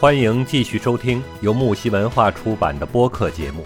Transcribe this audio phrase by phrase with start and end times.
[0.00, 3.62] 欢迎继续收听由木西文化出版的播客节目。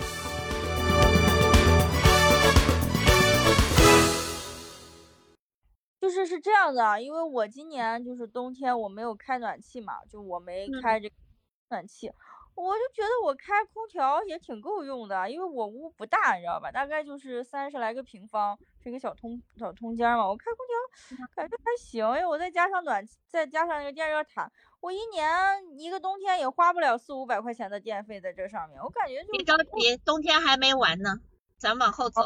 [6.01, 11.15] 就是是这样的，因为我今年就是冬天我没有开暖气嘛，就我没开这个
[11.71, 12.09] 暖气，
[12.57, 16.69] 我就觉得我开空调也挺够用的，因为我屋不大，你知道吧？
[16.73, 24.51] 大概就是三十来个平方，是一个小通小通间嘛，我开空调感觉还行，因为我再加上暖气，再加上那个电热毯。
[24.85, 25.27] 我一年
[25.79, 31.21] 一个冬天也花不了四五百块钱的电费在这上面，我感觉就别着急，冬天还没完呢，
[31.57, 32.21] 咱往后走。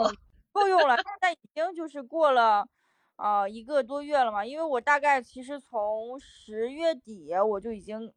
[0.51, 2.67] 够用了，现在已经就是过了
[3.15, 8.13] 啊一个多月了嘛，因为我大概其实从十月底我就已经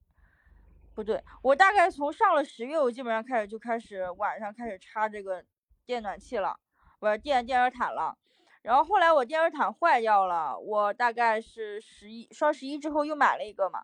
[0.95, 5.45] 不对，我大概从上了十月我基本上开始就开始晚上开始插这个
[5.85, 6.57] 电暖气了，
[6.99, 8.17] 不是电电热毯了，
[8.63, 13.83] 然后后来我电热毯坏掉了，我大概是十一双十一之后又买了一个嘛。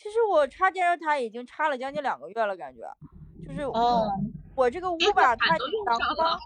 [0.00, 2.90] 其实我插电热毯已经插了将近两个月了，感觉
[3.46, 3.66] 就是
[4.54, 6.40] 我这个屋吧，它阳光，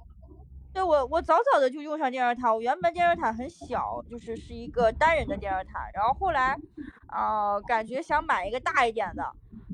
[0.72, 2.52] 对我我早早的就用上电热毯。
[2.52, 6.58] 我原本电热毯很小，就是是一个单人的电热毯，然后后来
[7.06, 9.24] 啊感觉想买一个大一点的，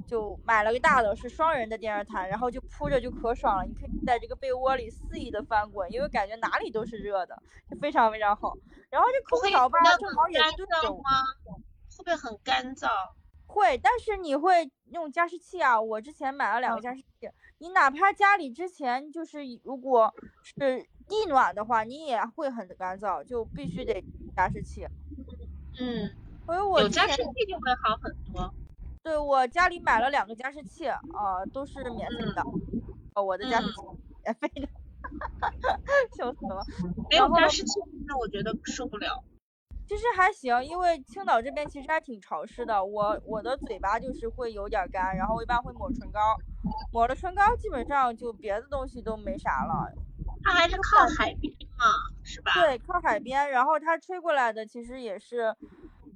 [0.07, 3.65] 就买了个大的，是双人的电热毯，然后就铺着就可爽了。
[3.65, 8.53] 你可以在这个被窝里肆意的翻滚，因为感觉哪里都是热的，就非常非常好。
[8.91, 11.11] 然后这空调吧正好也对着吗？
[11.97, 12.89] 会不会很干燥？
[13.51, 15.81] 会，但是你会用加湿器啊？
[15.81, 24.03] 我之前买了两个加湿器，你哪怕家里之前就是如果是地暖的话，你也会很干燥，就必须得
[24.37, 24.87] 加湿器。
[25.79, 26.11] 嗯，
[26.47, 28.55] 所以我有加湿器就会好很多。
[29.03, 32.43] 对我家里买了两个加湿器啊，都是免费的。
[33.15, 33.81] 哦，我的加湿器
[34.23, 34.69] 免费的，
[36.17, 36.65] 笑死了。
[37.11, 39.25] 没有加湿器，那我觉得受不了。
[39.91, 42.85] 其实还行，因为青岛这边其实还挺潮湿的。
[42.85, 46.41] 我我的嘴巴就是会有点干，然后我一般会抹唇膏，
[46.91, 49.93] 抹了唇膏基本上就别的东西都没啥了。
[50.45, 51.87] 它还是靠海边嘛，
[52.23, 52.53] 是吧？
[52.53, 55.53] 对，靠海边，然后它吹过来的其实也是，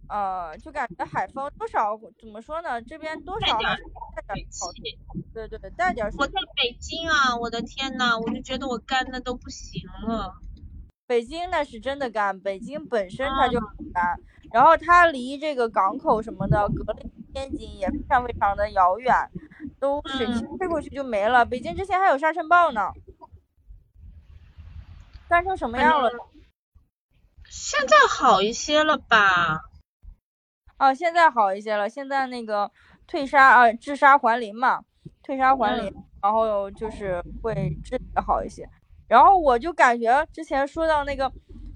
[0.06, 2.80] 呃，就感觉海风多少怎么说呢？
[2.80, 3.82] 这边多少还是
[4.14, 4.78] 带点潮气。
[5.32, 6.06] 对对对，带点。
[6.16, 10.32] 我在北京啊，我的天呐，我就觉得我干的都不行了。
[11.06, 14.18] 北京那是真的干，北京本身它就很干，
[14.52, 19.14] 然后它离这个港口什么的，隔离天津也非常非常的遥远，
[19.78, 21.44] 都水汽吹过去就没了。
[21.44, 22.90] 北京之前还有沙尘暴呢，
[25.28, 26.10] 干成什么样了？
[27.50, 29.60] 现在好一些了吧？
[30.78, 32.72] 哦，现在好一些了，现在那个
[33.06, 34.82] 退沙啊，治沙还林嘛，
[35.22, 38.68] 退沙还林，然后就是会治理的好一些。
[39.14, 41.30] 然后我就感觉之前说到那个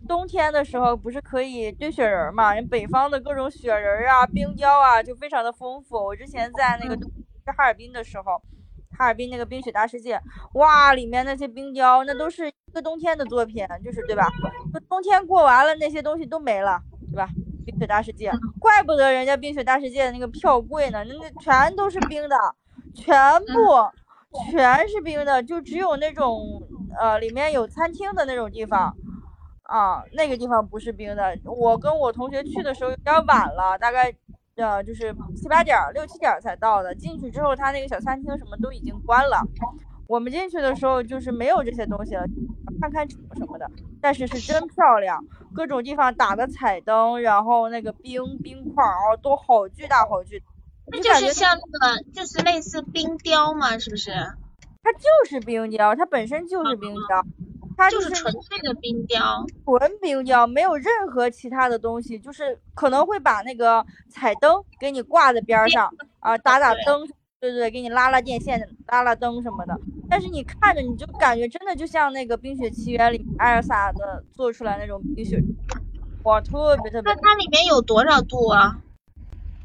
[0.09, 2.53] 冬天的时候，不是可以堆雪人嘛？
[2.53, 5.95] 人北方的各种雪人啊、冰雕啊，就非常的丰富。
[5.95, 6.97] 我之前在那个
[7.47, 8.43] 在哈尔滨的时候，
[8.99, 10.21] 哈尔滨那个冰雪大世界，
[10.55, 14.27] 哇，里面那些冰雕，那都是一个冬天的作品，就是对吧？
[14.89, 16.81] 冬天过完了，那些东西都没了，
[17.13, 17.29] 对吧？
[17.65, 22.37] 冰雪大世界，怪不得人家冰雪大世界的那个票贵呢，那那全都是冰的，
[22.97, 26.61] 全部全是冰的，就只有那种。
[26.99, 28.97] 呃，里面有餐厅的那种地方，
[29.63, 31.39] 啊，那个地方不是冰的。
[31.45, 34.13] 我跟我同学去的时候有点晚了，大概
[34.57, 36.95] 呃就是七八点、六七点才到的。
[36.95, 39.47] 进去之后，他那个小餐厅什么都已经关了。
[40.07, 42.25] 我们进去的时候就是没有这些东西了，
[42.81, 43.71] 看看什么的。
[44.01, 45.23] 但是是真漂亮，
[45.55, 50.43] 各种地方打的彩灯，然后那个冰冰块哦，都好巨大好巨。
[50.91, 54.11] 那就是像那个，就是类似冰雕嘛，是不是？
[54.89, 57.23] 它就是冰雕，它本身就是冰雕，
[57.77, 67.07] 它就是纯粹的冰雕，纯冰雕，没有任何其他的东西，就是可能会把那个彩灯给你挂在边上啊，打打灯，
[67.39, 69.79] 对对，给你拉拉电线，拉拉灯什么的。
[70.09, 75.39] 但是你看着你就感觉真的就像那个《冰雪奇缘》里艾尔萨的做出来那种冰雪，
[76.23, 77.13] 哇，特别特别。
[77.13, 78.79] 那它里面有多少度啊？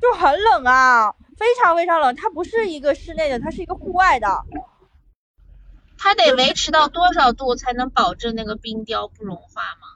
[0.01, 2.13] 就很冷啊，非常非常冷。
[2.13, 4.27] 它不是一个室内的，它是一个户外的。
[5.97, 9.87] 它得维持到多少度才能保证那个冰雕不融化吗？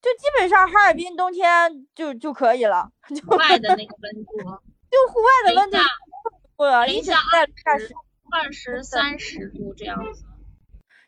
[0.00, 2.92] 就基本上哈尔滨冬天就就可以了，
[3.26, 4.38] 户外的那个温度，
[4.88, 5.78] 就户外的温度，
[6.56, 7.94] 不，零下二十、
[8.30, 10.22] 二十三十度这样子，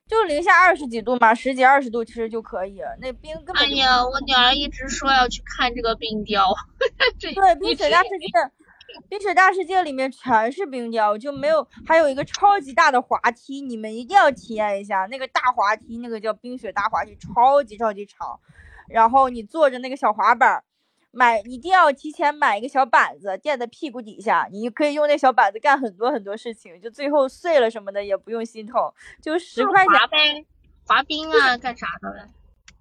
[0.09, 2.81] 就零下二十几度嘛，十几二十度其实就可以。
[3.01, 3.63] 那冰根本……
[3.65, 6.53] 哎呀，我女儿一直说要去看这个冰雕，
[7.21, 8.27] 对， 冰雪大世界。
[9.09, 18.39] 冰雪大世界里面全是冰雕，就没有，还有一个超级大的滑梯，你们一定要体验一下那个大滑梯，那个叫冰雪大滑梯，超级超级长。
[18.89, 20.63] 然后你坐着那个小滑板，
[21.13, 28.93] 买一定要提前买一个小板子垫在屁股底下，你可以用那小板子干很多很多事情，就最后碎了什么的也不用心痛，
[29.23, 30.47] 就十块钱滑呗，
[30.87, 32.29] 滑冰啊，干啥的呗。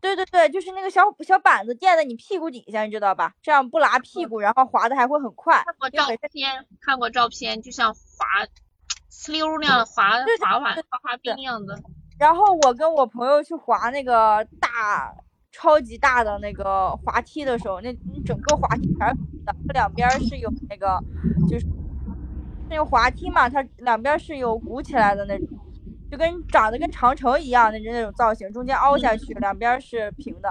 [0.01, 3.34] 对对对，就是那个小小板子垫在你屁股底下，你知道吧？
[3.42, 5.63] 这样不拉屁股，然后滑的还会很快。
[5.66, 8.00] 看过照片，看过照片，就像滑
[9.12, 11.75] 呲溜那样滑滑滑滑滑冰一样子。
[12.18, 15.13] 然后我跟我朋友去滑那个大。
[15.51, 17.92] 超级大的那个滑梯的时候，那
[18.24, 21.04] 整个滑梯全是的，它两边是有那个，
[21.50, 21.66] 就是
[22.69, 25.57] 那个滑梯嘛，它两边是有鼓起来的那种，
[26.11, 30.50] 就跟长得跟长城一样的那种造型，中间凹下去，两边是平的，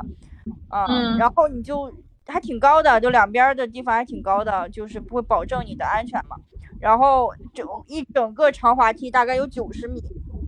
[0.70, 1.92] 嗯，然后你就
[2.26, 6.36] 还挺高的，就两边的地方还挺高的，就是不会保证你的安全嘛。
[6.80, 10.02] 然后整一整个长滑梯大概有九十米。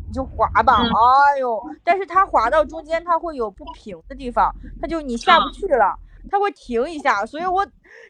[0.06, 1.62] 你就滑吧，哎呦！
[1.84, 4.52] 但是它滑到中间，它会有不平的地方，
[4.82, 5.96] 它就你下不去了，
[6.28, 7.64] 它会停一下，所以我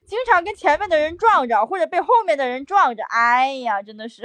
[0.06, 4.22] 经常跟前面的人撞着，或者被后面的人撞着，哎呀，真的是，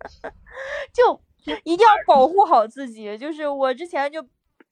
[0.92, 1.18] 就
[1.64, 3.16] 一定要保护好自己。
[3.18, 4.24] 就是我之前就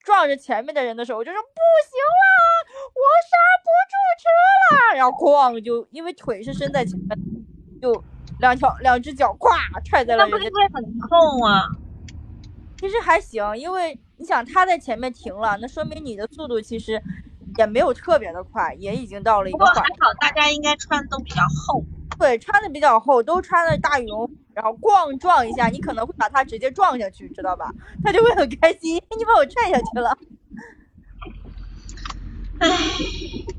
[0.05, 2.32] 撞着前面的人的时候，我就说不行了，
[2.94, 4.25] 我刹不住车
[4.76, 7.19] 了，然后哐就因为腿是伸在前面，
[7.81, 8.05] 就
[8.40, 9.50] 两条两只脚咵
[9.84, 11.64] 踹在了人家，那不会很痛啊？
[12.78, 17.02] 其实还行，因为你想他在前面停了，那说明你的速度其实
[17.58, 19.58] 也没有特别的快，也已经到了一个。
[19.58, 21.84] 不过还好，大家应该穿的都比较厚。
[22.20, 27.72] 对，穿的比较厚，都穿的大羽绒服，然后咣撞一下，你可能会把它直接撞下去，知道吧？
[28.05, 30.19] 他就会很开心，你把我踹下去了。
[32.58, 32.69] 唉，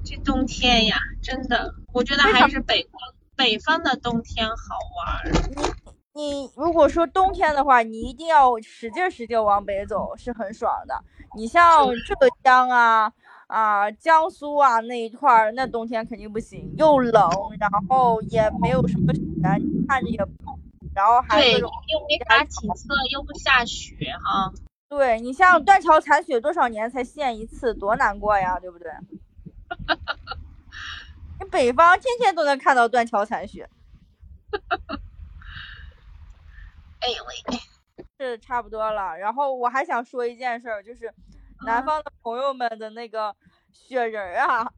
[0.03, 3.01] 这冬天呀，真的，我觉得还是北方
[3.35, 4.55] 北方的冬天好
[4.95, 5.33] 玩。
[6.13, 11.03] 你你如果说冬天的话，你一定要使劲使劲往北走，是很爽的。
[11.35, 13.11] 你像浙江啊
[13.51, 19.21] 啊江苏啊那一块儿，那冬天肯定不行，又冷，然后也没有什么雪，
[19.89, 20.17] 看着也，
[20.95, 21.69] 然后还对，又
[22.07, 23.93] 没啥景色，又不下雪
[24.23, 24.53] 哈。
[24.87, 28.89] 对你像断桥残雪，多少年才现一次，多难过呀，对不对？
[31.39, 33.69] 你北方天天都能看到断桥残雪。
[36.99, 37.35] 哎呦喂，
[38.17, 39.17] 是差不多了。
[39.17, 41.13] 然后我还想说一件事儿，就是
[41.65, 43.35] 南方的朋友们的那个
[43.71, 44.71] 雪人儿啊，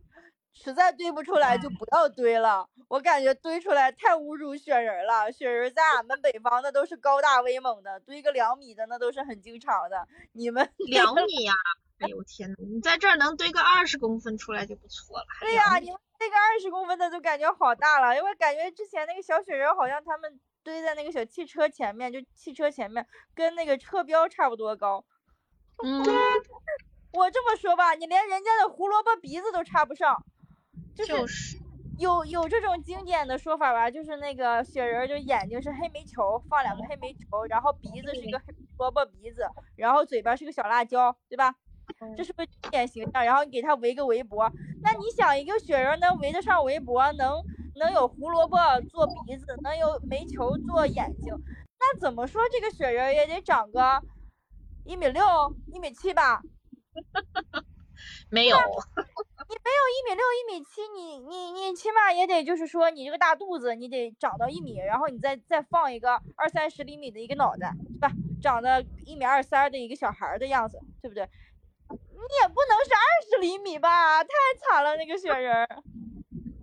[0.54, 2.68] 实在堆不出来就不要堆了。
[2.90, 5.32] 我感觉堆出来太侮辱雪人了。
[5.32, 10.08] 雪人在俺们北方那都是高大威猛的，堆个两米的那都是很经常的。
[10.34, 11.54] 你们两米呀？
[12.00, 15.26] 哎呦天呐，你在这儿能堆个二十公分出来就不错了。
[15.40, 20.40] 对呀，你们堆个二十公分的就感觉好大了，因为感觉之前那个小雪人好像他们。
[20.66, 25.04] 堆在那个小汽车前面，就汽车前面跟那个车标差不多高。
[25.84, 26.02] 嗯，
[27.14, 30.24] 我这么说吧，你连人家的胡萝卜鼻子都插不上。
[30.96, 31.58] 就是
[32.00, 39.46] 有有这种经典的说法吧，就是那个雪人，就眼睛是黑煤球，放两个黑煤球，然后鼻子是一个胡萝卜鼻子，
[39.76, 41.54] 然后嘴巴是个小辣椒，对吧？
[42.16, 43.26] 这是不是经典形象？
[43.26, 44.50] 然后你给他围个围脖，
[44.82, 47.42] 那你想一个雪人能围得上围脖，能？
[47.76, 48.56] 能有胡萝卜
[48.88, 51.34] 做鼻子，能有煤球做眼睛，
[51.80, 54.00] 那怎么说这个雪人也得长个
[54.86, 55.24] 一米六、
[55.68, 56.42] 一米七吧？
[58.30, 68.12] 没有，你没有一米六、一米七，你你你起码也得就是说你这个大肚子你得长到一米，然后你再再放一个二三十厘米的一个脑袋，是吧？
[68.42, 71.30] 长得一米二三的一个小孩的样子，对不对？
[71.90, 71.98] 你
[72.42, 74.24] 也不能是二十厘米吧？
[74.24, 75.68] 太惨了，那个雪人。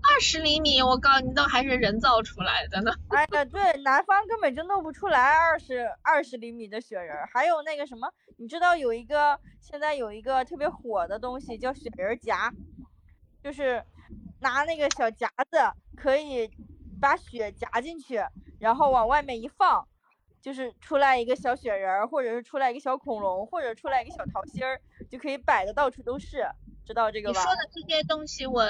[0.02, 2.92] 二十厘米，我告诉你，都还是人造出来的呢。
[3.10, 7.14] 哎呀，对，南方根本就弄不出来二十二十厘米的雪人。
[7.32, 12.52] 还有那个什么，你知道有一个现在有一个特别火的东西叫雪人夹，
[13.42, 13.82] 就是
[14.40, 15.58] 拿那个小夹子
[15.96, 16.50] 可以
[17.00, 18.22] 把雪夹进去，
[18.58, 19.86] 然后往外面一放，
[20.40, 24.80] 就是出来一个小雪人，或者是出来一个小恐龙，或者出来一个小桃心儿，
[25.10, 26.46] 就可以摆的到处都是。
[26.86, 27.38] 知道这个吧？
[27.38, 28.64] 你说的这些东西我。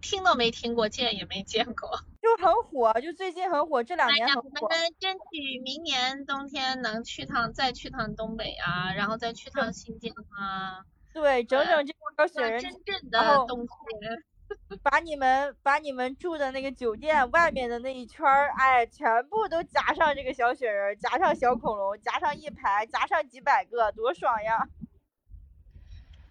[0.00, 4.50] 听都没听过，见也没见过， 就很火，就最近很火，这两年很火。
[4.62, 10.84] 我们争取明年冬天能去趟，再去趟东北啊，然后再去趟新疆啊。
[11.12, 14.24] 对，整整这个雪人，真正的冬天。
[14.82, 24.68] 把你们把你们住的那个酒店外面的那一圈儿，哎，全部都夹上这个小雪人，夹上小恐龙，夹上一排，夹上几百个，多爽呀！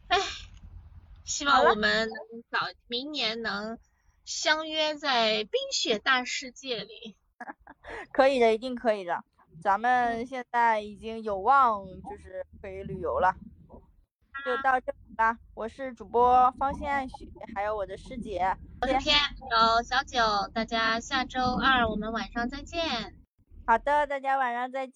[0.08, 0.18] 哎。
[1.28, 2.10] 希望我们
[2.50, 2.58] 早
[2.88, 3.78] 明年能
[4.24, 7.18] 相约在冰雪大世界里。
[8.14, 9.24] 可以的，一定可以的。
[9.62, 13.36] 咱们现在已经有望就是可以旅游了，
[14.46, 18.56] 就到这里吧，我是主播方心暗许，还有我的师姐。
[18.80, 19.18] 我是天，
[19.52, 23.14] 有小九，大家下周二我们晚上再见。
[23.66, 24.94] 好的，大家晚上再见。